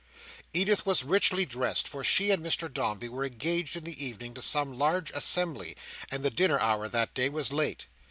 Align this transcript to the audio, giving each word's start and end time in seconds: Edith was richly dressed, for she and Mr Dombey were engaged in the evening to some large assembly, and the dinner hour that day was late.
Edith 0.51 0.83
was 0.83 1.03
richly 1.03 1.45
dressed, 1.45 1.87
for 1.87 2.03
she 2.03 2.31
and 2.31 2.43
Mr 2.43 2.73
Dombey 2.73 3.07
were 3.07 3.23
engaged 3.23 3.75
in 3.75 3.83
the 3.83 4.03
evening 4.03 4.33
to 4.33 4.41
some 4.41 4.73
large 4.75 5.11
assembly, 5.11 5.77
and 6.09 6.23
the 6.23 6.31
dinner 6.31 6.57
hour 6.59 6.89
that 6.89 7.13
day 7.13 7.29
was 7.29 7.53
late. 7.53 7.85